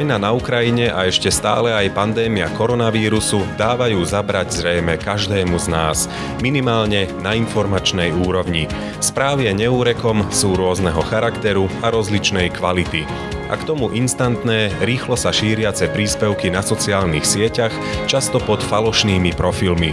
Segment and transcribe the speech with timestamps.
[0.00, 6.08] Vojna na Ukrajine a ešte stále aj pandémia koronavírusu dávajú zabrať zrejme každému z nás,
[6.40, 8.64] minimálne na informačnej úrovni.
[9.04, 13.04] Správy neúrekom sú rôzneho charakteru a rozličnej kvality
[13.50, 17.74] a k tomu instantné, rýchlo sa šíriace príspevky na sociálnych sieťach,
[18.06, 19.90] často pod falošnými profilmi.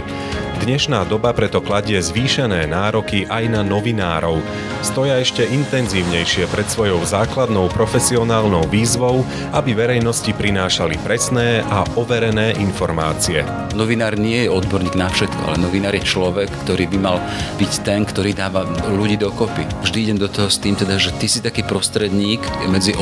[0.58, 4.42] Dnešná doba preto kladie zvýšené nároky aj na novinárov.
[4.82, 9.22] Stoja ešte intenzívnejšie pred svojou základnou profesionálnou výzvou,
[9.54, 13.46] aby verejnosti prinášali presné a overené informácie.
[13.78, 17.22] Novinár nie je odborník na všetko, ale novinár je človek, ktorý by mal
[17.62, 19.62] byť ten, ktorý dáva ľudí dokopy.
[19.86, 22.98] Vždy idem do toho s tým, teda, že ty si taký prostredník medzi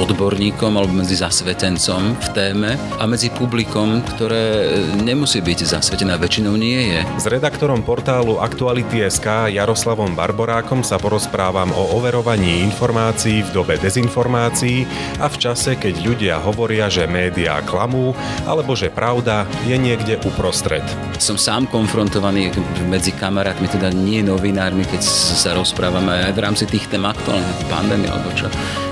[0.46, 2.70] odborníkom alebo medzi zasvetencom v téme
[3.02, 7.00] a medzi publikom, ktoré nemusí byť zasvetené väčšinou nie je.
[7.18, 14.86] Z redaktorom portálu Aktuality.sk Jaroslavom Barborákom sa porozprávam o overovaní informácií v dobe dezinformácií
[15.18, 18.14] a v čase, keď ľudia hovoria, že médiá klamú
[18.46, 20.86] alebo že pravda je niekde uprostred.
[21.18, 22.54] Som sám konfrontovaný
[22.86, 28.06] medzi kamarátmi, teda nie novinármi, keď sa rozprávame aj v rámci tých tém aktuálnych pandémie
[28.06, 28.46] alebo čo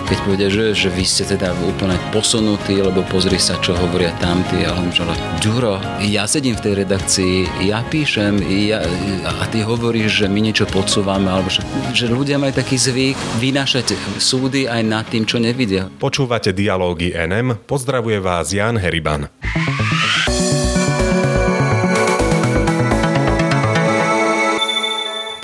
[0.05, 4.60] keď povedia, že, že vy ste teda úplne posunutí, lebo pozri sa, čo hovoria tamtí.
[4.64, 5.05] A hovorím, že
[5.41, 8.84] Ďuro, ja sedím v tej redakcii, ja píšem ja,
[9.25, 11.64] a ty hovoríš, že my niečo podsúvame, alebo že,
[11.97, 15.88] že ľudia majú taký zvyk vynášať súdy aj nad tým, čo nevidia.
[16.00, 19.32] Počúvate dialógy NM, pozdravuje vás Jan Heriban.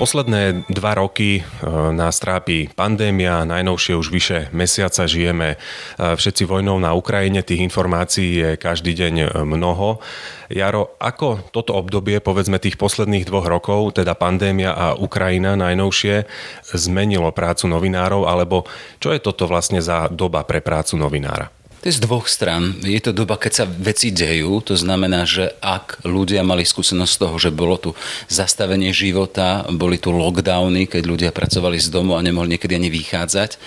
[0.01, 1.41] Posledné dva roky e,
[1.93, 5.57] nás trápi pandémia, najnovšie už vyše mesiaca žijeme e,
[6.17, 10.01] všetci vojnou na Ukrajine, tých informácií je každý deň e, mnoho.
[10.49, 16.25] Jaro, ako toto obdobie, povedzme tých posledných dvoch rokov, teda pandémia a Ukrajina najnovšie,
[16.73, 18.65] zmenilo prácu novinárov, alebo
[18.97, 21.60] čo je toto vlastne za doba pre prácu novinára?
[21.81, 22.77] To je z dvoch stran.
[22.85, 27.21] Je to doba, keď sa veci dejú, to znamená, že ak ľudia mali skúsenosť z
[27.25, 27.97] toho, že bolo tu
[28.29, 33.57] zastavenie života, boli tu lockdowny, keď ľudia pracovali z domu a nemohli niekedy ani vychádzať,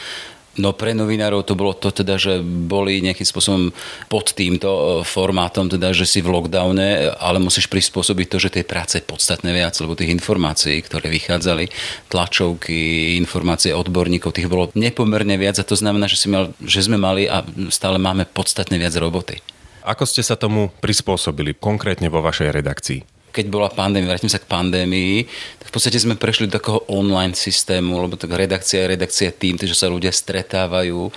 [0.55, 3.75] No pre novinárov to bolo to teda, že boli nejakým spôsobom
[4.07, 8.65] pod týmto e, formátom, teda, že si v lockdowne, ale musíš prispôsobiť to, že tej
[8.65, 11.75] práce je podstatne viac, lebo tých informácií, ktoré vychádzali,
[12.07, 17.03] tlačovky, informácie odborníkov, tých bolo nepomerne viac a to znamená, že, si mal, že sme
[17.03, 17.43] mali a
[17.75, 19.43] stále máme podstatne viac roboty.
[19.85, 23.14] Ako ste sa tomu prispôsobili konkrétne vo vašej redakcii?
[23.35, 25.27] Keď bola pandémia, vrátim sa k pandémii,
[25.59, 29.59] tak v podstate sme prešli do takého online systému, lebo tak redakcia je redakcia tým,
[29.59, 31.13] že sa ľudia stretávajú, e,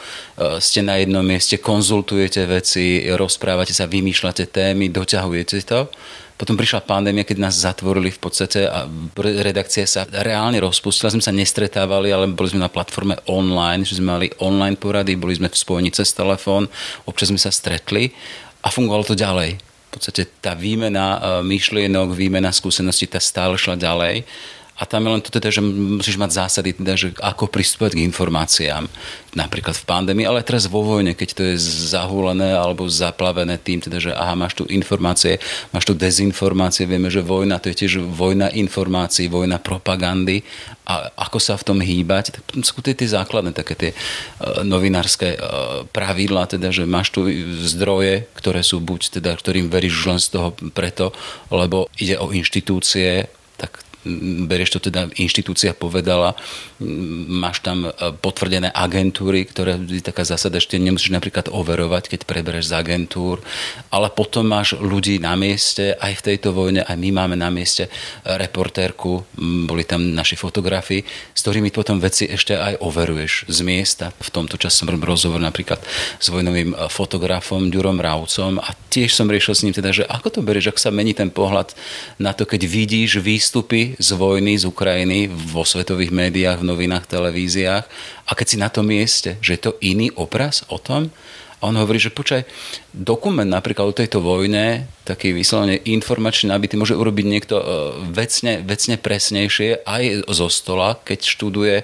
[0.57, 5.85] ste na jednom mieste, konzultujete veci, rozprávate sa, vymýšľate témy, doťahujete to.
[6.37, 8.85] Potom prišla pandémia, keď nás zatvorili v podstate a
[9.17, 11.09] redakcia sa reálne rozpustila.
[11.09, 15.33] Sme sa nestretávali, ale boli sme na platforme online, že sme mali online porady, boli
[15.33, 16.69] sme v spojení cez telefón,
[17.09, 18.13] občas sme sa stretli
[18.61, 24.23] a fungovalo to ďalej podstate tá výmena e, myšlienok, výmena skúseností, tá stále šla ďalej.
[24.77, 28.05] A tam je len to teda, že musíš mať zásady, teda, že ako pristúpať k
[28.05, 28.85] informáciám.
[29.33, 31.55] Napríklad v pandémii, ale teraz vo vojne, keď to je
[31.93, 35.41] zahúlené alebo zaplavené tým, teda, že aha, máš tu informácie,
[35.73, 40.45] máš tu dezinformácie, vieme, že vojna, to je tiež vojna informácií, vojna propagandy
[40.85, 45.35] a ako sa v tom hýbať, tak sú tie, tie základné také tie uh, novinárske
[45.35, 47.25] uh, pravidlá, teda, že máš tu
[47.65, 51.11] zdroje, ktoré sú buď teda, ktorým veríš len z toho preto,
[51.49, 53.27] lebo ide o inštitúcie,
[54.47, 56.33] berieš to teda, inštitúcia povedala,
[57.27, 57.91] máš tam e,
[58.21, 63.41] potvrdené agentúry, ktoré je taká zásada, že nemusíš napríklad overovať, keď prebereš z agentúr,
[63.91, 67.91] ale potom máš ľudí na mieste, aj v tejto vojne, aj my máme na mieste
[68.23, 69.25] reportérku,
[69.67, 71.03] boli tam naši fotografi,
[71.33, 74.13] s ktorými potom veci ešte aj overuješ z miesta.
[74.21, 75.81] V tomto čase som robil rozhovor napríklad
[76.21, 80.39] s vojnovým e, fotografom Ďurom Raucom a tiež som riešil s ním teda, že ako
[80.39, 81.73] to berieš, ak sa mení ten pohľad
[82.21, 87.85] na to, keď vidíš výstupy z vojny, z Ukrajiny vo svetových médiách, v novinách, televíziách.
[88.29, 91.09] A keď si na tom mieste, že je to iný obraz o tom,
[91.57, 92.45] a on hovorí, že počkaj,
[92.93, 97.65] dokument napríklad o tejto vojne, taký vyslovene informačný nabitý, môže urobiť niekto e,
[98.13, 101.75] vecne, vecne presnejšie aj zo stola, keď študuje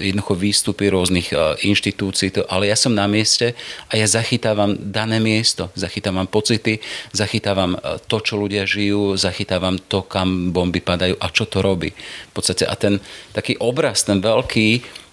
[0.00, 1.36] jednoducho výstupy rôznych e,
[1.68, 3.52] inštitúcií, ale ja som na mieste
[3.92, 6.80] a ja zachytávam dané miesto, zachytávam pocity,
[7.12, 7.76] zachytávam
[8.08, 11.92] to, čo ľudia žijú, zachytávam to, kam bomby padajú a čo to robí.
[12.30, 13.00] V podstate a ten
[13.36, 14.68] taký obraz, ten veľký,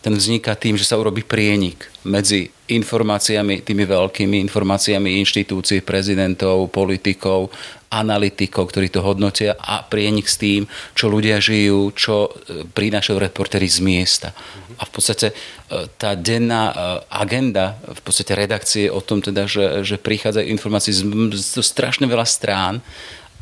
[0.06, 7.50] ten vzniká tým, že sa urobí prienik medzi informáciami, tými veľkými informáciami inštitúcií, prezidentov, politikov
[7.92, 13.70] analytikov, ktorí to hodnotia a prienik s tým, čo ľudia žijú, čo e, prinášajú reportéry
[13.70, 14.30] z miesta.
[14.76, 15.34] A v podstate e,
[15.96, 16.74] tá denná
[17.08, 21.04] agenda v podstate redakcie o tom teda, že, že prichádzajú informácie z,
[21.36, 22.84] z strašne veľa strán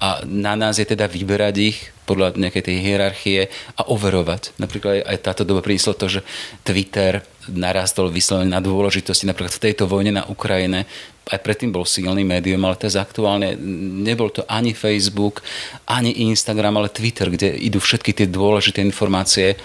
[0.04, 3.40] a na nás je teda vyberať ich podľa nejakej tej hierarchie
[3.80, 4.52] a overovať.
[4.60, 6.22] Napríklad aj táto doba priniesla to, že
[6.68, 9.24] Twitter narastol vyslovene na dôležitosti.
[9.24, 10.84] Napríklad v tejto vojne na Ukrajine
[11.32, 13.56] aj predtým bol silný médium, ale teraz aktuálne
[14.04, 15.40] nebol to ani Facebook,
[15.88, 19.56] ani Instagram, ale Twitter, kde idú všetky tie dôležité informácie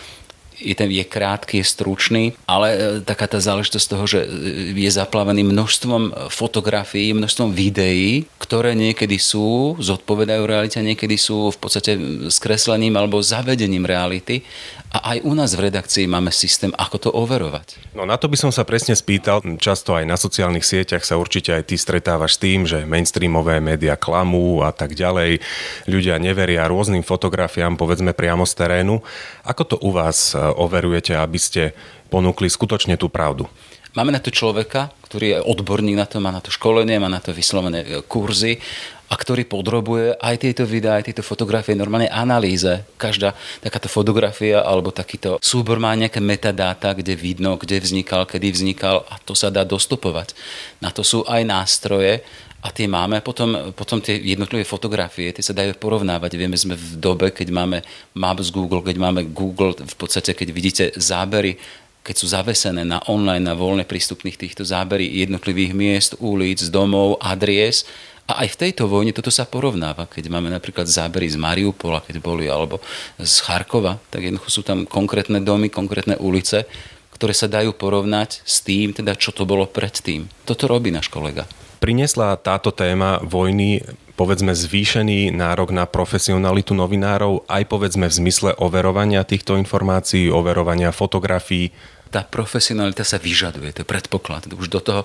[0.59, 4.29] je, ten, je krátky, je stručný, ale e, taká tá záležitosť toho, že e,
[4.75, 11.93] je zaplavený množstvom fotografií, množstvom videí, ktoré niekedy sú, zodpovedajú realite, niekedy sú v podstate
[12.29, 14.43] skreslením alebo zavedením reality
[14.89, 17.77] a aj u nás v redakcii máme systém, ako to overovať.
[17.93, 19.45] No na to by som sa presne spýtal.
[19.61, 24.01] Často aj na sociálnych sieťach sa určite aj ty stretávaš s tým, že mainstreamové médiá
[24.01, 25.45] klamú a tak ďalej.
[25.85, 29.05] Ľudia neveria rôznym fotografiám, povedzme priamo z terénu.
[29.45, 31.63] Ako to u vás e, overujete, aby ste
[32.09, 33.49] ponúkli skutočne tú pravdu?
[33.97, 37.25] Máme na to človeka, ktorý je odborník na to, má na to školenie, má na
[37.25, 38.61] to vyslovené e, kurzy
[39.09, 42.85] a ktorý podrobuje aj tieto videá, aj tieto fotografie normálne analýze.
[43.01, 43.33] Každá
[43.65, 49.17] takáto fotografia alebo takýto súbor má nejaké metadáta, kde vidno, kde vznikal, kedy vznikal a
[49.25, 50.37] to sa dá dostupovať.
[50.85, 52.21] Na to sú aj nástroje,
[52.59, 53.23] a tie máme.
[53.23, 56.35] Potom, potom tie jednotlivé fotografie, tie sa dajú porovnávať.
[56.35, 57.79] Vieme, sme v dobe, keď máme
[58.19, 61.59] Maps Google, keď máme Google, v podstate, keď vidíte zábery
[61.99, 67.85] keď sú zavesené na online, na voľne prístupných týchto zábery jednotlivých miest, ulic, domov, adries,
[68.29, 70.05] a aj v tejto vojne toto sa porovnáva.
[70.05, 72.81] Keď máme napríklad zábery z Mariupola, keď boli, alebo
[73.17, 76.69] z Charkova, tak jednoducho sú tam konkrétne domy, konkrétne ulice,
[77.13, 80.29] ktoré sa dajú porovnať s tým, teda čo to bolo predtým.
[80.45, 81.49] Toto robí náš kolega.
[81.79, 83.87] Prinesla táto téma vojny
[84.19, 91.71] povedzme zvýšený nárok na profesionalitu novinárov aj povedzme v zmysle overovania týchto informácií, overovania fotografií,
[92.09, 94.49] tá profesionalita sa vyžaduje, to je predpoklad.
[94.57, 95.03] Už do toho,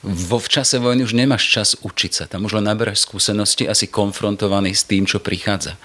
[0.00, 3.76] vo v čase vojny už nemáš čas učiť sa, tam už len naberáš skúsenosti a
[3.76, 5.76] si konfrontovaný s tým, čo prichádza.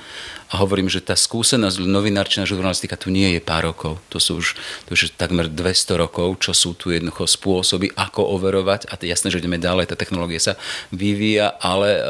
[0.51, 4.03] A hovorím, že tá skúsenosť novinárčina žurnalistika tu nie je pár rokov.
[4.11, 8.91] To sú už, to už takmer 200 rokov, čo sú tu jednoducho spôsoby, ako overovať.
[8.91, 10.53] A jasné, že ideme ďalej, tá technológia sa
[10.91, 12.01] vyvíja, ale e,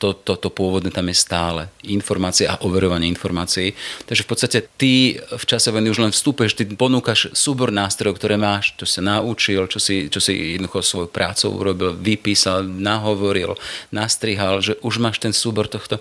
[0.00, 1.68] to, to, pôvodné tam je stále.
[1.84, 3.76] Informácie a overovanie informácií.
[4.08, 8.72] Takže v podstate ty v čase už len vstúpeš, ty ponúkaš súbor nástrojov, ktoré máš,
[8.80, 13.60] čo sa naučil, čo si, čo si jednoducho svoju prácu urobil, vypísal, nahovoril,
[13.92, 16.00] nastrihal, že už máš ten súbor tohto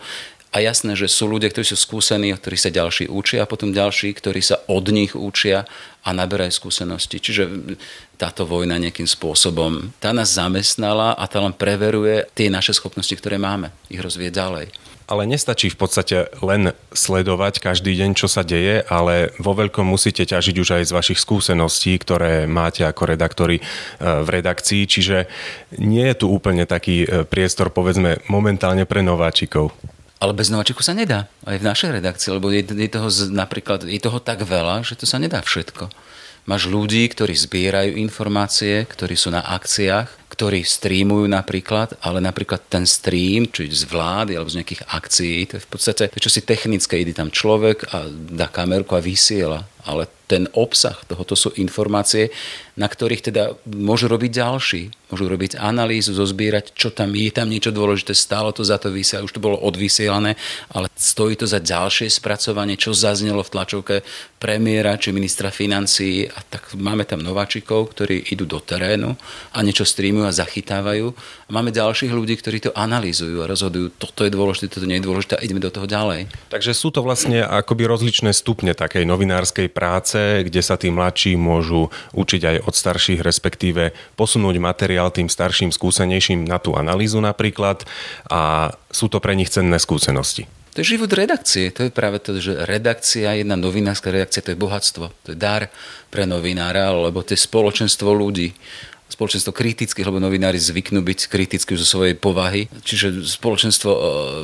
[0.50, 4.18] a jasné, že sú ľudia, ktorí sú skúsení, ktorí sa ďalší učia a potom ďalší,
[4.18, 5.70] ktorí sa od nich učia
[6.02, 7.22] a naberajú skúsenosti.
[7.22, 7.76] Čiže
[8.18, 13.38] táto vojna nejakým spôsobom, tá nás zamestnala a tá len preveruje tie naše schopnosti, ktoré
[13.38, 14.68] máme, ich rozvieť ďalej.
[15.10, 20.22] Ale nestačí v podstate len sledovať každý deň, čo sa deje, ale vo veľkom musíte
[20.22, 23.64] ťažiť už aj z vašich skúseností, ktoré máte ako redaktori e,
[24.06, 25.26] v redakcii, čiže
[25.82, 29.74] nie je tu úplne taký e, priestor, povedzme, momentálne pre nováčikov.
[30.20, 31.32] Ale bez nováčikov sa nedá.
[31.48, 35.08] Aj v našej redakcii, lebo je, je toho napríklad je toho tak veľa, že to
[35.08, 35.88] sa nedá všetko.
[36.48, 42.90] Máš ľudí, ktorí zbierajú informácie, ktorí sú na akciách, ktorí streamujú napríklad, ale napríklad ten
[42.90, 46.42] stream, či z vlády alebo z nejakých akcií, to je v podstate to, čo si
[46.42, 49.68] technické, ide tam človek a dá kamerku a vysiela.
[49.90, 52.30] Ale ten obsah tohoto sú informácie,
[52.78, 54.82] na ktorých teda môžu robiť ďalší.
[55.10, 59.26] Môžu robiť analýzu, zozbierať, čo tam je, tam niečo dôležité, stálo to za to vysielať,
[59.26, 60.38] už to bolo odvysielané,
[60.70, 63.96] ale stojí to za ďalšie spracovanie, čo zaznelo v tlačovke
[64.38, 69.18] premiéra či ministra financií a tak máme tam nováčikov, ktorí idú do terénu
[69.52, 71.10] a niečo streamujú a zachytávajú.
[71.10, 75.08] A máme ďalších ľudí, ktorí to analýzujú a rozhodujú, toto je dôležité, toto nie je
[75.10, 76.30] dôležité a ideme do toho ďalej.
[76.54, 81.88] Takže sú to vlastne akoby rozličné stupne takej novinárskej práce, kde sa tí mladší môžu
[82.12, 87.88] učiť aj od starších, respektíve posunúť materiál tým starším, skúsenejším na tú analýzu napríklad
[88.28, 90.52] a sú to pre nich cenné skúsenosti.
[90.76, 91.72] To je život redakcie.
[91.74, 95.10] To je práve to, že redakcia, jedna novinárska redakcia, to je bohatstvo.
[95.26, 95.72] To je dar
[96.14, 98.54] pre novinára, lebo to je spoločenstvo ľudí
[99.10, 102.70] spoločenstvo kritických, lebo novinári zvyknú byť kritickí zo svojej povahy.
[102.86, 104.02] Čiže spoločenstvo e,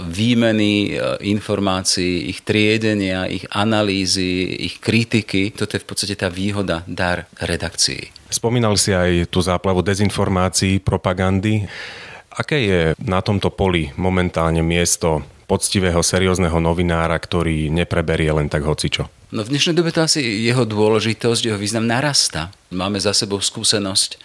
[0.10, 0.90] výmeny e,
[1.30, 5.54] informácií, ich triedenia, ich analýzy, ich kritiky.
[5.54, 8.10] Toto je v podstate tá výhoda, dar redakcií.
[8.34, 11.70] Spomínal si aj tú záplavu dezinformácií, propagandy.
[12.36, 19.08] Aké je na tomto poli momentálne miesto poctivého, seriózneho novinára, ktorý nepreberie len tak hocičo?
[19.30, 22.50] No v dnešnej dobe to asi jeho dôležitosť, jeho význam narasta.
[22.74, 24.18] Máme za sebou skúsenosť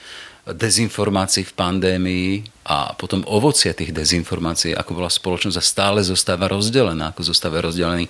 [0.52, 2.30] dezinformácií v pandémii
[2.70, 8.06] a potom ovocie tých dezinformácií, ako bola spoločnosť a stále zostáva rozdelená, ako zostáva rozdelený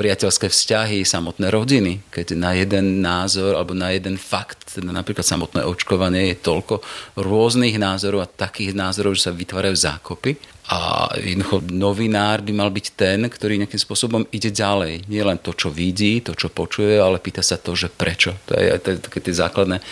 [0.00, 5.60] priateľské vzťahy, samotné rodiny, keď na jeden názor alebo na jeden fakt, teda napríklad samotné
[5.68, 6.80] očkovanie je toľko
[7.20, 12.86] rôznych názorov a takých názorov, že sa vytvárajú zákopy a jednoducho novinár by mal byť
[12.92, 15.08] ten, ktorý nejakým spôsobom ide ďalej.
[15.08, 18.36] Nie len to, čo vidí, to, čo počuje, ale pýta sa to, že prečo.
[18.44, 19.84] To je také tie základné e,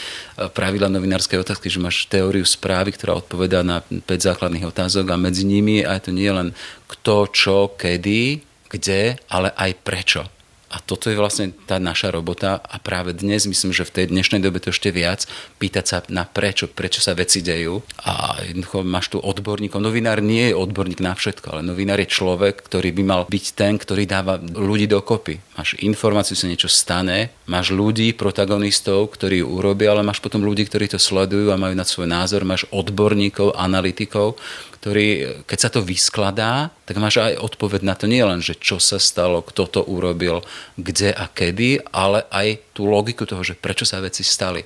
[0.52, 5.42] pravidla novinárskej otázky, že máš teóriu správy, ktorá odpovedá na 5 základných otázok a medzi
[5.42, 6.54] nimi aj to nie len
[6.86, 10.22] kto, čo, kedy, kde, ale aj prečo.
[10.66, 14.42] A toto je vlastne tá naša robota a práve dnes myslím, že v tej dnešnej
[14.42, 15.22] dobe to ešte viac
[15.62, 19.78] pýtať sa na prečo, prečo sa veci dejú a jednoducho máš tu odborníkov.
[19.78, 23.78] Novinár nie je odborník na všetko, ale novinár je človek, ktorý by mal byť ten,
[23.78, 25.38] ktorý dáva ľudí dokopy.
[25.54, 30.66] Máš informáciu, sa niečo stane, máš ľudí, protagonistov, ktorí ju urobia, ale máš potom ľudí,
[30.66, 34.34] ktorí to sledujú a majú na svoj názor, máš odborníkov, analytikov,
[34.86, 38.78] ktorý, keď sa to vyskladá, tak máš aj odpoveď na to nie len, že čo
[38.78, 40.46] sa stalo, kto to urobil,
[40.78, 44.62] kde a kedy, ale aj tú logiku toho, že prečo sa veci stali.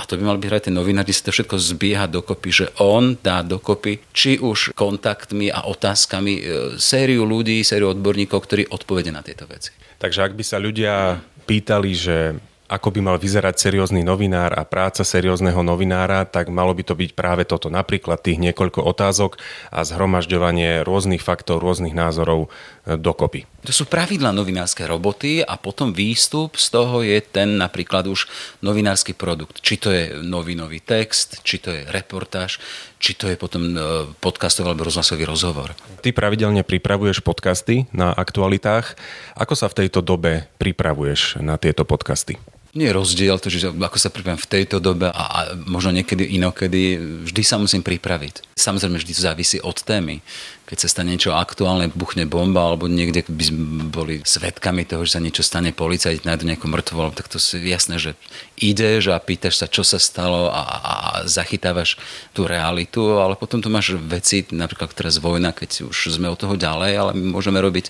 [0.00, 2.66] A to by mal byť aj ten novinár, kde sa to všetko zbieha dokopy, že
[2.80, 6.42] on dá dokopy, či už kontaktmi a otázkami, e,
[6.80, 9.76] sériu ľudí, sériu odborníkov, ktorí odpovedia na tieto veci.
[10.00, 15.00] Takže ak by sa ľudia pýtali, že ako by mal vyzerať seriózny novinár a práca
[15.00, 17.72] seriózneho novinára, tak malo by to byť práve toto.
[17.72, 19.40] Napríklad tých niekoľko otázok
[19.72, 22.52] a zhromažďovanie rôznych faktov, rôznych názorov
[22.84, 23.48] e, dokopy.
[23.64, 28.28] To sú pravidla novinárskej roboty a potom výstup z toho je ten napríklad už
[28.60, 29.64] novinársky produkt.
[29.64, 32.60] Či to je novinový text, či to je reportáž,
[33.00, 33.76] či to je potom e,
[34.20, 35.72] podcastový alebo rozhlasový rozhovor.
[36.04, 38.92] Ty pravidelne pripravuješ podcasty na aktualitách.
[39.40, 42.36] Ako sa v tejto dobe pripravuješ na tieto podcasty?
[42.78, 46.38] Nie je rozdiel, to, že ako sa pripravím v tejto dobe a, a možno niekedy
[46.38, 46.94] inokedy,
[47.26, 48.54] vždy sa musím pripraviť.
[48.54, 50.22] Samozrejme, vždy to závisí od témy
[50.68, 53.44] keď sa stane niečo aktuálne, buchne bomba, alebo niekde by
[53.88, 57.96] boli svetkami toho, že sa niečo stane, policajt nájdu nejakú mŕtvu, tak to je jasné,
[57.96, 58.12] že
[58.60, 61.96] ideš a pýtaš sa, čo sa stalo a, a, a zachytávaš
[62.36, 66.52] tú realitu, ale potom tu máš veci, napríklad teraz vojna, keď už sme od toho
[66.52, 67.88] ďalej, ale my môžeme robiť,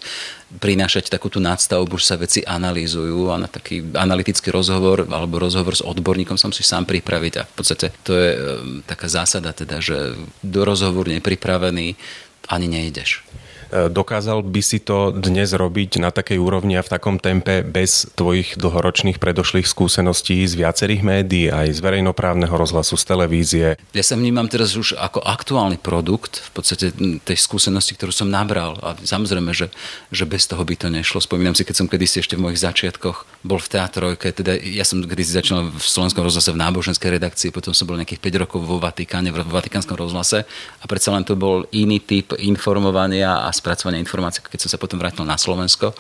[0.49, 5.77] prinášať takú tú nadstavbu, že sa veci analýzujú a na taký analytický rozhovor alebo rozhovor
[5.77, 8.41] s odborníkom sa musíš sám pripraviť a v podstate to je um,
[8.81, 12.01] taká zásada teda, že do rozhovoru nepripravený
[12.49, 13.23] ani nejdeš.
[13.69, 18.57] Dokázal by si to dnes robiť na takej úrovni a v takom tempe bez tvojich
[18.57, 23.67] dlhoročných predošlých skúseností z viacerých médií, aj z verejnoprávneho rozhlasu, z televízie?
[23.93, 28.81] Ja sa vnímam teraz už ako aktuálny produkt v podstate tej skúsenosti, ktorú som nabral.
[28.81, 29.69] A samozrejme, že,
[30.09, 31.21] že bez toho by to nešlo.
[31.21, 35.05] Spomínam si, keď som kedysi ešte v mojich začiatkoch bol v teatrojke, teda ja som
[35.05, 38.81] kedysi začal v Slovenskom rozhlase v náboženskej redakcii, potom som bol nejakých 5 rokov vo
[38.81, 40.49] Vatikáne, v Vatikánskom rozhlase
[40.81, 45.03] a predsa len to bol iný typ informovania a spracovania informácií, keď som sa potom
[45.03, 45.93] vrátil na Slovensko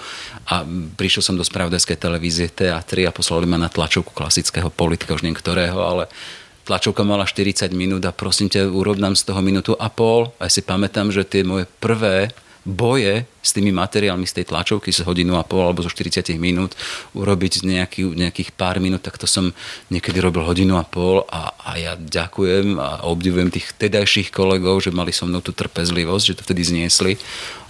[0.46, 0.62] a
[0.94, 5.36] prišiel som do spravodajskej televízie TA3 a poslali ma na tlačovku klasického politika, už neviem
[5.74, 6.06] ale
[6.68, 10.36] tlačovka mala 40 minút a prosím ťa, urob nám z toho minútu a pol.
[10.36, 12.28] A ja si pamätám, že tie moje prvé
[12.68, 16.76] boje s tými materiálmi z tej tlačovky z hodinu a pol alebo zo 40 minút
[17.16, 19.56] urobiť nejaký, nejakých pár minút, tak to som
[19.88, 24.92] niekedy robil hodinu a pol a, a ja ďakujem a obdivujem tých tedajších kolegov, že
[24.92, 27.16] mali so mnou tú trpezlivosť, že to vtedy zniesli,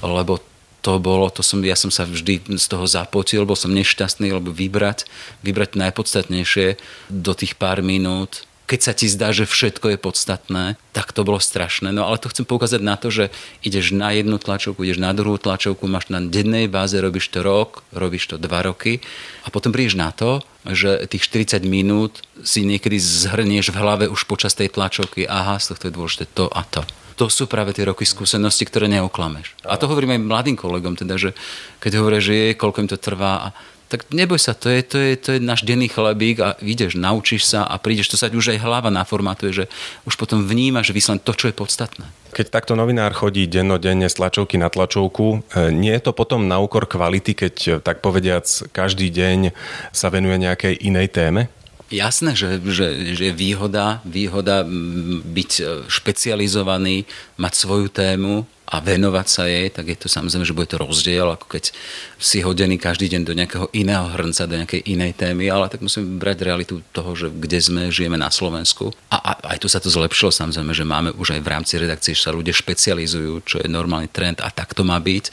[0.03, 0.43] lebo
[0.83, 4.51] to bolo, to som, ja som sa vždy z toho zapotil, bol som nešťastný, lebo
[4.51, 5.07] vybrať,
[5.47, 6.79] vybrať najpodstatnejšie
[7.13, 11.41] do tých pár minút keď sa ti zdá, že všetko je podstatné, tak to bolo
[11.41, 11.89] strašné.
[11.89, 13.33] No ale to chcem poukázať na to, že
[13.65, 17.81] ideš na jednu tlačovku, ideš na druhú tlačovku, máš na dennej báze, robíš to rok,
[17.97, 19.01] robíš to dva roky
[19.43, 24.29] a potom prídeš na to, že tých 40 minút si niekedy zhrnieš v hlave už
[24.29, 25.25] počas tej tlačovky.
[25.25, 26.85] Aha, z tohto je dôležité to a to
[27.19, 29.59] to sú práve tie roky skúsenosti, ktoré neoklameš.
[29.67, 31.35] A to hovorím aj mladým kolegom, teda, že
[31.83, 33.51] keď hovoria, že je, koľko im to trvá,
[33.89, 37.49] tak neboj sa, to je, to je, to je náš denný chlebík a ideš, naučíš
[37.49, 39.65] sa a prídeš, to sa už aj hlava naformatuje, že
[40.05, 42.05] už potom vnímaš vyslen to, čo je podstatné.
[42.37, 46.61] Keď takto novinár chodí dennodenne z tlačovky na tlačovku, e, nie je to potom na
[46.61, 48.45] úkor kvality, keď e, tak povediac
[48.77, 49.57] každý deň
[49.97, 51.49] sa venuje nejakej inej téme?
[51.89, 54.61] Jasné, že, že, že je výhoda, výhoda
[55.25, 57.09] byť e, špecializovaný,
[57.41, 61.33] mať svoju tému, a venovať sa jej, tak je to samozrejme, že bude to rozdiel,
[61.33, 61.73] ako keď
[62.21, 66.21] si hodený každý deň do nejakého iného hrnca, do nejakej inej témy, ale tak musíme
[66.21, 68.93] brať realitu toho, že kde sme, žijeme na Slovensku.
[69.09, 72.13] A, a aj tu sa to zlepšilo, samozrejme, že máme už aj v rámci redakcie,
[72.13, 75.33] že sa ľudia špecializujú, čo je normálny trend a tak to má byť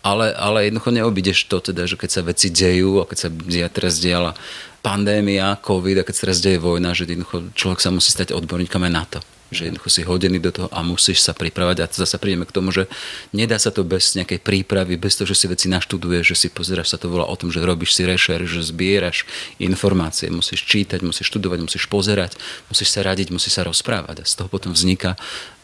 [0.00, 3.28] ale, ale jednoducho neobídeš to teda, že keď sa veci dejú a keď sa
[3.68, 4.32] teraz diala
[4.80, 8.80] pandémia, covid a keď sa teraz deje vojna, že jednoducho človek sa musí stať odborníkom
[8.80, 11.76] aj na to že jednoducho si hodený do toho a musíš sa pripravať.
[11.82, 12.86] A zase prídeme k tomu, že
[13.34, 16.94] nedá sa to bez nejakej prípravy, bez toho, že si veci naštuduješ, že si pozeráš,
[16.94, 19.26] sa to volá o tom, že robíš si rešer, že zbieraš
[19.58, 22.38] informácie, musíš čítať, musíš študovať, musíš pozerať,
[22.70, 24.22] musíš sa radiť, musíš sa rozprávať.
[24.22, 25.18] A z toho potom vzniká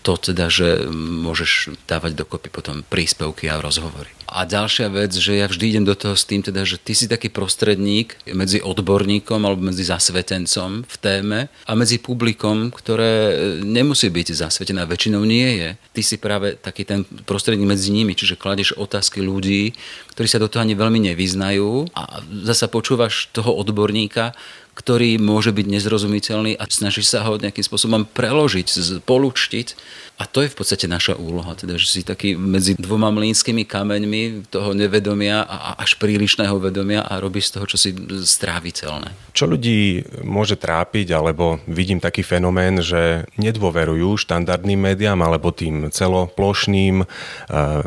[0.06, 4.06] to teda, že môžeš dávať dokopy potom príspevky a rozhovory.
[4.30, 7.10] A ďalšia vec, že ja vždy idem do toho s tým, teda, že ty si
[7.10, 14.46] taký prostredník medzi odborníkom alebo medzi zasvetencom v téme a medzi publikom, ktoré nemusí byť
[14.46, 15.70] zasvetené, väčšinou nie je.
[15.94, 19.74] Ty si práve taký ten prostredník medzi nimi, čiže kladeš otázky ľudí,
[20.14, 24.34] ktorí sa do toho ani veľmi nevyznajú a zasa počúvaš toho odborníka,
[24.76, 29.68] ktorý môže byť nezrozumiteľný a snaží sa ho nejakým spôsobom preložiť, polučtiť
[30.16, 34.48] a to je v podstate naša úloha, teda, že si taký medzi dvoma mlínskymi kameňmi
[34.48, 37.92] toho nevedomia a až prílišného vedomia a robí z toho čosi
[38.24, 39.12] stráviteľné.
[39.36, 47.04] Čo ľudí môže trápiť, alebo vidím taký fenomén, že nedôverujú štandardným médiám alebo tým celoplošným,
[47.04, 47.06] eh,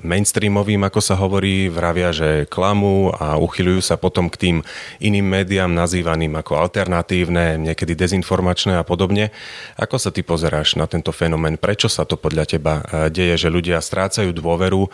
[0.06, 4.58] mainstreamovým, ako sa hovorí, vravia, že klamú a uchyľujú sa potom k tým
[5.02, 9.36] iným médiám nazývaným ako alternatívne, niekedy dezinformačné a podobne.
[9.76, 11.60] Ako sa ty pozeráš na tento fenomén?
[11.60, 14.90] Prečo sa to podľa teba e, deje, že ľudia strácajú dôveru e,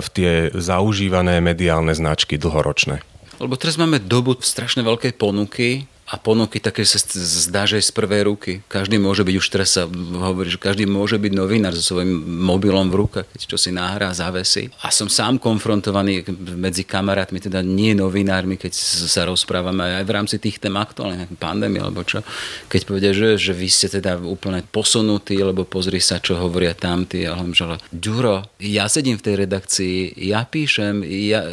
[0.00, 3.04] v tie zaužívané mediálne značky dlhoročné?
[3.44, 8.32] Lebo teraz máme dobu strašne veľkej ponuky a ponuky také sa zdá, že z prvej
[8.32, 8.52] ruky.
[8.64, 12.16] Každý môže byť, už teraz sa hovorí, že každý môže byť novinár so svojím
[12.48, 14.72] mobilom v rukách, keď čo si nahrá, zavesí.
[14.80, 16.24] A som sám konfrontovaný
[16.56, 18.72] medzi kamarátmi, teda nie novinármi, keď
[19.04, 22.24] sa rozprávame aj v rámci tých tém aktuálnych, pandémie alebo čo.
[22.72, 27.28] Keď povedia, že, že vy ste teda úplne posunutí, lebo pozri sa, čo hovoria tamtí.
[27.28, 31.44] Ale že Ďuro, ja sedím v tej redakcii, ja píšem ja,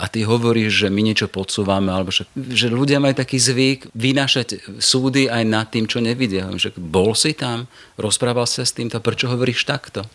[0.00, 4.78] a ty hovoríš, že my niečo podsúvame, alebo že, že ľudia majú taký zvyk vynášať
[4.78, 6.46] súdy aj nad tým, čo nevidia.
[6.54, 7.66] Že bol si tam,
[7.98, 10.06] rozprával sa s týmto, prečo hovoríš takto?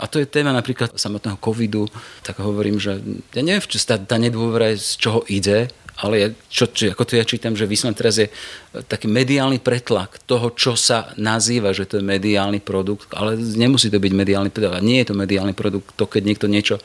[0.00, 1.84] A to je téma napríklad samotného covidu,
[2.24, 3.00] tak hovorím, že
[3.32, 5.68] ja neviem, či tá, tá nedôvera z čoho ide,
[6.00, 8.32] ale ja, čo, čo, ako to ja čítam, že výsledný teraz je
[8.88, 14.00] taký mediálny pretlak toho, čo sa nazýva, že to je mediálny produkt, ale nemusí to
[14.00, 14.80] byť mediálny produkt.
[14.80, 15.92] Nie je to mediálny produkt.
[16.00, 16.82] To, keď niekto niečo e,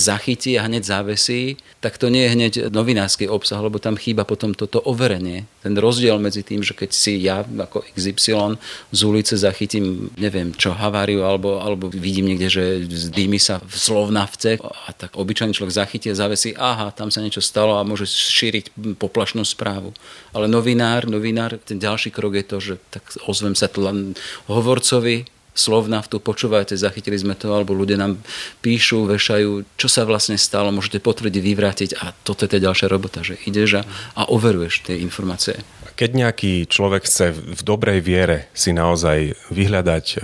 [0.00, 4.56] zachytí a hneď závesí, tak to nie je hneď novinársky obsah, lebo tam chýba potom
[4.56, 5.44] toto overenie.
[5.60, 8.56] Ten rozdiel medzi tým, že keď si ja ako XY
[8.88, 12.64] z ulice zachytím, neviem čo, haváriu, alebo, alebo vidím niekde, že
[13.12, 17.44] dýmy sa v slovnavce a tak obyčajný človek zachytí a zavesí, aha, tam sa niečo
[17.44, 19.90] stalo a môže šíriť poplašnú správu.
[20.30, 24.14] Ale novinár, novinár, ten ďalší krok je to, že tak ozvem sa len
[24.46, 28.18] hovorcovi, slovna v tu počúvajte, zachytili sme to, alebo ľudia nám
[28.60, 33.22] píšu, vešajú, čo sa vlastne stalo, môžete potvrdiť, vyvrátiť a toto je tá ďalšia robota,
[33.22, 33.82] že ideš a,
[34.18, 35.62] a overuješ tie informácie.
[35.94, 40.16] Keď nejaký človek chce v dobrej viere si naozaj vyhľadať e,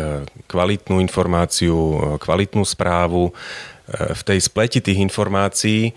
[0.50, 3.33] kvalitnú informáciu, e, kvalitnú správu, e,
[4.11, 5.94] v tej spleti tých informácií,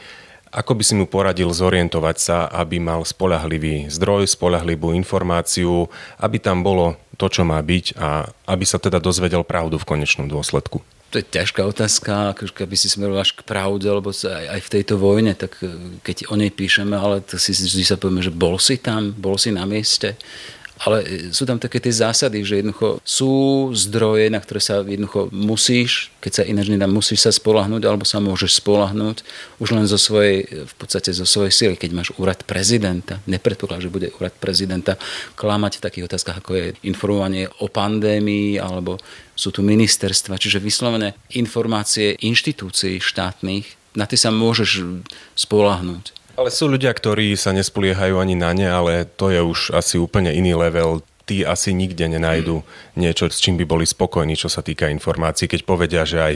[0.54, 5.90] ako by si mu poradil zorientovať sa, aby mal spolahlivý zdroj, spolahlivú informáciu,
[6.22, 10.30] aby tam bolo to, čo má byť a aby sa teda dozvedel pravdu v konečnom
[10.30, 10.86] dôsledku?
[11.14, 14.98] To je ťažká otázka, keby si smeroval až k pravde, lebo aj, aj v tejto
[14.98, 15.70] vojne, tak e,
[16.02, 19.38] keď o nej píšeme, ale to si vždy sa povieme, že bol si tam, bol
[19.38, 20.18] si na mieste
[20.84, 26.12] ale sú tam také tie zásady, že jednoducho sú zdroje, na ktoré sa jednoducho musíš,
[26.20, 29.24] keď sa ináč nedá, musíš sa spolahnúť, alebo sa môžeš spolahnúť
[29.64, 31.76] už len zo svojej, v podstate zo svojej sily.
[31.80, 35.00] Keď máš úrad prezidenta, nepredpoklad, že bude úrad prezidenta
[35.40, 39.00] klamať v takých otázkach, ako je informovanie o pandémii, alebo
[39.40, 44.84] sú tu ministerstva, čiže vyslovené informácie inštitúcií štátnych, na tie sa môžeš
[45.38, 46.23] spolahnúť.
[46.34, 50.34] Ale sú ľudia, ktorí sa nespoliehajú ani na ne, ale to je už asi úplne
[50.34, 52.64] iný level tí asi nikde nenajdu
[53.00, 55.48] niečo, s čím by boli spokojní, čo sa týka informácií.
[55.48, 56.36] Keď povedia, že aj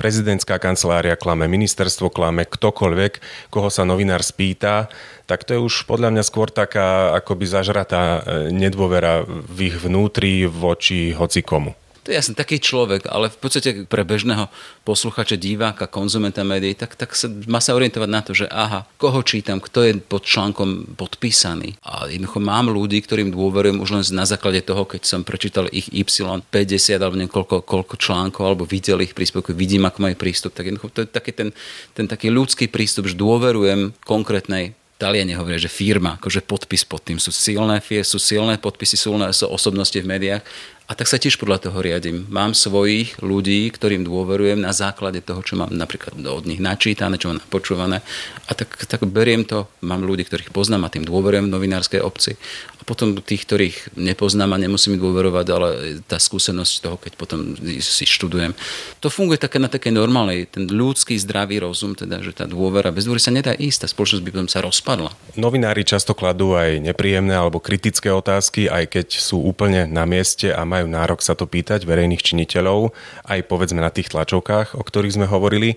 [0.00, 3.12] prezidentská kancelária klame, ministerstvo klame, ktokoľvek,
[3.52, 4.88] koho sa novinár spýta,
[5.28, 10.48] tak to je už podľa mňa skôr taká akoby zažratá e, nedôvera v ich vnútri
[10.48, 11.76] voči hoci komu.
[12.02, 14.50] To ja som taký človek, ale v podstate pre bežného
[14.82, 19.22] posluchača, diváka, konzumenta médií, tak, tak sa, má sa orientovať na to, že aha, koho
[19.22, 21.78] čítam, kto je pod článkom podpísaný.
[21.86, 25.86] A jednoducho mám ľudí, ktorým dôverujem už len na základe toho, keď som prečítal ich
[25.94, 26.02] Y
[26.42, 26.50] 50
[26.98, 30.58] alebo niekoľko koľko článkov, alebo videl ich príspevky, vidím, ako majú prístup.
[30.58, 31.54] Tak jednoducho to je taký ten,
[31.94, 37.18] ten taký ľudský prístup, že dôverujem konkrétnej Taliani hovoria, že firma, akože podpis pod tým
[37.18, 40.46] sú silné, sú silné podpisy, silné sú osobnosti v médiách
[40.92, 42.28] a tak sa tiež podľa toho riadím.
[42.28, 47.32] Mám svojich ľudí, ktorým dôverujem na základe toho, čo mám napríklad od nich načítané, čo
[47.32, 48.04] mám počúvané.
[48.44, 52.36] A tak, tak beriem to, mám ľudí, ktorých poznám a tým dôverujem v novinárskej obci.
[52.76, 55.68] A potom tých, ktorých nepoznám a nemusím dôverovať, ale
[56.02, 58.58] tá skúsenosť toho, keď potom si študujem.
[58.98, 63.06] To funguje také na takej normálnej, ten ľudský zdravý rozum, teda, že tá dôvera, bez
[63.06, 65.14] dôvery sa nedá ísť, tá spoločnosť by potom sa rozpadla.
[65.38, 70.66] Novinári často kladú aj nepríjemné alebo kritické otázky, aj keď sú úplne na mieste a
[70.66, 72.94] majú nárok sa to pýtať verejných činiteľov,
[73.26, 75.76] aj povedzme na tých tlačovkách, o ktorých sme hovorili.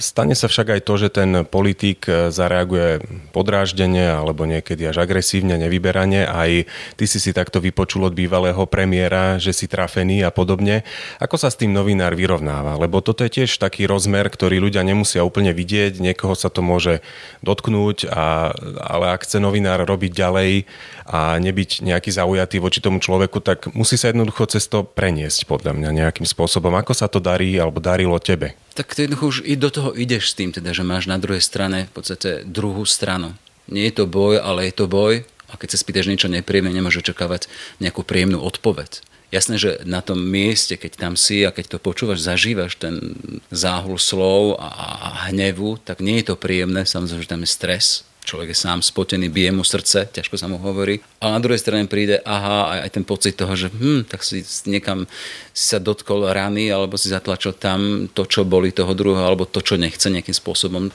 [0.00, 3.04] Stane sa však aj to, že ten politik e, zareaguje
[3.36, 6.24] podráždenie alebo niekedy až agresívne, nevyberanie.
[6.24, 6.48] Aj
[6.96, 10.80] ty si si takto vypočul od bývalého premiéra, že si trafený a podobne.
[11.20, 12.80] Ako sa s tým novinár vyrovnáva?
[12.80, 17.04] Lebo toto je tiež taký rozmer, ktorý ľudia nemusia úplne vidieť, niekoho sa to môže
[17.44, 20.64] dotknúť, a, ale ak chce novinár robiť ďalej
[21.04, 25.76] a nebyť nejaký zaujatý voči tomu človeku, tak musí sa jednoducho cez to preniesť podľa
[25.76, 26.72] mňa nejakým spôsobom.
[26.72, 28.56] Ako sa to darí alebo darilo tebe?
[28.72, 31.88] Tak jednoducho už i do toho ideš s tým, teda, že máš na druhej strane
[31.88, 33.36] v podstate druhú stranu.
[33.68, 37.12] Nie je to boj, ale je to boj a keď sa spýtaš niečo nepríjemné, nemôžeš
[37.12, 39.04] očakávať nejakú príjemnú odpoveď.
[39.32, 43.16] Jasné, že na tom mieste, keď tam si a keď to počúvaš, zažívaš ten
[43.48, 48.04] záhul slov a, a hnevu, tak nie je to príjemné, samozrejme, že tam je stres,
[48.22, 51.02] človek je sám spotený, bije mu srdce, ťažko sa mu hovorí.
[51.18, 54.46] A na druhej strane príde, aha, aj, aj ten pocit toho, že hm, tak si
[54.70, 55.04] niekam
[55.52, 59.60] si sa dotkol rany, alebo si zatlačil tam to, čo boli toho druhého, alebo to,
[59.60, 60.88] čo nechce nejakým spôsobom.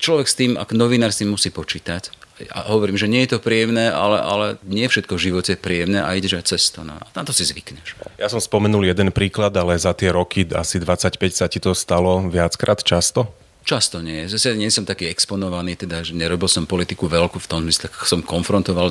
[0.00, 2.22] Človek s tým, ak novinár s tým musí počítať.
[2.50, 6.02] A hovorím, že nie je to príjemné, ale, ale nie všetko v živote je príjemné
[6.02, 6.82] a ideš aj cez to.
[6.82, 6.98] No.
[7.14, 7.94] Na to si zvykneš.
[8.18, 12.26] Ja som spomenul jeden príklad, ale za tie roky, asi 25 sa ti to stalo
[12.26, 13.30] viackrát často?
[13.62, 14.26] Často nie.
[14.26, 18.18] Zase nie som taký exponovaný, teda, že nerobil som politiku veľkú v tom zmysle, som
[18.18, 18.90] konfrontoval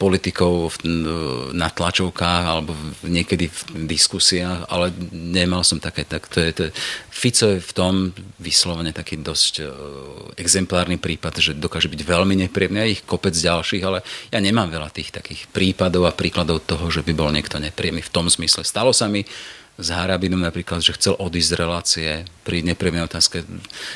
[0.00, 0.80] politikov
[1.52, 2.72] na tlačovkách alebo
[3.04, 6.64] niekedy v diskusiách, ale nemal som také, tak to je, to
[7.12, 7.94] Fico je v tom
[8.40, 9.68] vyslovene taký dosť uh,
[10.40, 14.00] exemplárny prípad, že dokáže byť veľmi nepríjemný, aj ich kopec ďalších, ale
[14.32, 18.14] ja nemám veľa tých takých prípadov a príkladov toho, že by bol niekto nepríjemný v
[18.16, 18.64] tom zmysle.
[18.64, 19.28] Stalo sa mi,
[19.80, 22.10] s Harabinom napríklad, že chcel odísť z relácie
[22.44, 23.42] pri nepríjemnej otázke.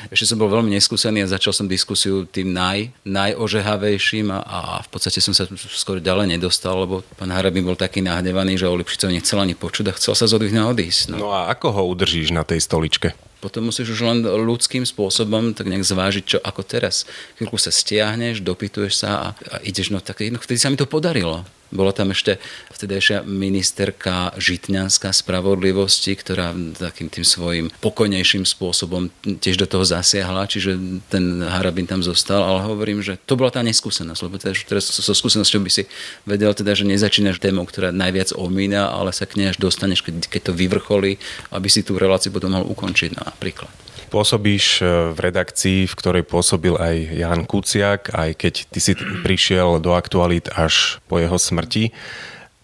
[0.08, 4.88] Ešte som bol veľmi neskúsený a začal som diskusiu tým naj, najožehavejším a, a v
[4.88, 9.12] podstate som sa skoro ďalej nedostal, lebo pán Harabin bol taký nahnevaný, že o Lipšicov
[9.12, 11.02] nechcel ani počuť a chcel sa zodvihnúť odísť.
[11.14, 11.28] No.
[11.28, 13.12] no a ako ho udržíš na tej stoličke?
[13.44, 17.04] potom musíš už len ľudským spôsobom tak nejak zvážiť, čo ako teraz.
[17.36, 20.88] Chvíľku sa stiahneš, dopytuješ sa a, a ideš, no tak jedno, vtedy sa mi to
[20.88, 21.44] podarilo.
[21.72, 22.40] Bola tam ešte
[22.74, 30.76] vtedajšia ministerka Žitňanská spravodlivosti, ktorá takým tým svojim pokojnejším spôsobom tiež do toho zasiahla, čiže
[31.12, 35.14] ten Harabin tam zostal, ale hovorím, že to bola tá neskúsenosť, lebo teda, teraz so
[35.14, 35.82] skúsenosťou by si
[36.24, 40.30] vedel teda, že nezačínaš témou, ktorá najviac omína, ale sa k nej až dostaneš, keď,
[40.30, 41.20] keď to vyvrcholí,
[41.52, 43.83] aby si tú reláciu potom mohol ukončiť napríklad.
[44.10, 48.92] Pôsobíš e, v redakcii, v ktorej pôsobil aj Jan Kuciak, aj keď ty si
[49.24, 51.94] prišiel do aktualít až po jeho smrti.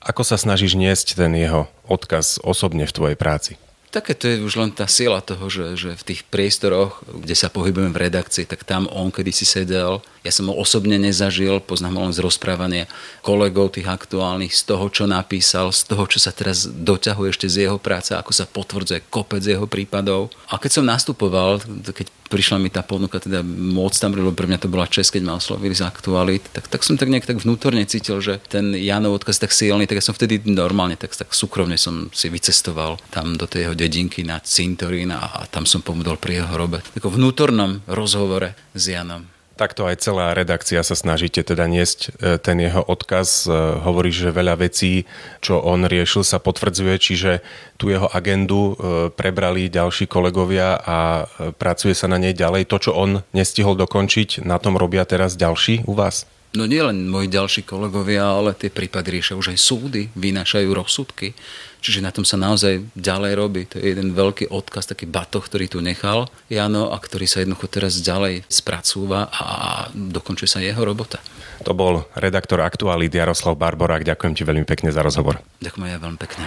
[0.00, 3.60] Ako sa snažíš niesť ten jeho odkaz osobne v tvojej práci?
[3.90, 7.50] Také to je už len tá sila toho, že, že v tých priestoroch, kde sa
[7.50, 9.98] pohybujeme v redakcii, tak tam on kedy si sedel.
[10.22, 12.86] Ja som ho osobne nezažil, poznám ho len z rozprávania
[13.26, 17.66] kolegov tých aktuálnych, z toho, čo napísal, z toho, čo sa teraz doťahuje ešte z
[17.66, 20.30] jeho práce, ako sa potvrdzuje kopec jeho prípadov.
[20.46, 21.58] A keď som nastupoval,
[21.90, 25.22] keď prišla mi tá ponuka teda môcť tam, lebo pre mňa to bola čest, keď
[25.26, 29.18] ma oslovili z aktualit, tak, tak som tak nejak tak vnútorne cítil, že ten Janov
[29.18, 33.34] odkaz tak silný, tak ja som vtedy normálne, tak, tak súkromne som si vycestoval tam
[33.34, 36.78] do tej jeho dedinky na cintorín a, a tam som pomudol pri jeho hrobe.
[36.94, 39.39] Tako vnútornom rozhovore s Janom.
[39.60, 43.44] Takto aj celá redakcia sa snažíte teda niesť e, ten jeho odkaz.
[43.44, 43.52] E,
[43.84, 45.04] hovorí, že veľa vecí,
[45.44, 47.44] čo on riešil, sa potvrdzuje, čiže
[47.76, 48.74] tú jeho agendu e,
[49.12, 51.28] prebrali ďalší kolegovia a
[51.60, 52.72] pracuje sa na nej ďalej.
[52.72, 56.24] To, čo on nestihol dokončiť, na tom robia teraz ďalší u vás?
[56.56, 61.36] No nie len moji ďalší kolegovia, ale tie prípady riešia už aj súdy, vynášajú rozsudky.
[61.80, 63.64] Čiže na tom sa naozaj ďalej robí.
[63.72, 67.72] To je jeden veľký odkaz, taký batoh, ktorý tu nechal Jano a ktorý sa jednoducho
[67.72, 69.46] teraz ďalej spracúva a
[69.92, 71.18] dokončuje sa jeho robota.
[71.64, 74.04] To bol redaktor Aktualít Jaroslav Barborák.
[74.04, 75.40] Ďakujem ti veľmi pekne za rozhovor.
[75.60, 76.44] Ďakujem aj veľmi pekne.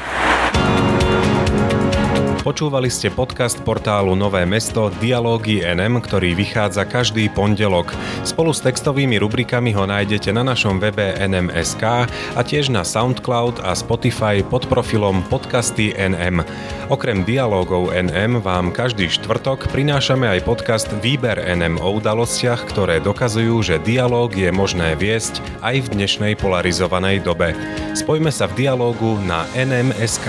[2.44, 7.96] Počúvali ste podcast portálu Nové mesto Dialógy NM, ktorý vychádza každý pondelok.
[8.28, 12.04] Spolu s textovými rubrikami ho nájdete na našom webe nm.sk
[12.36, 16.44] a tiež na SoundCloud a Spotify pod profilom Podcasty NM.
[16.92, 23.64] Okrem dialógov NM vám každý štvrtok prinášame aj podcast Výber NM o udalostiach, ktoré dokazujú,
[23.64, 27.56] že dialóg je možné viesť aj v dnešnej polarizovanej dobe.
[27.96, 30.28] Spojme sa v dialógu na NM.sk.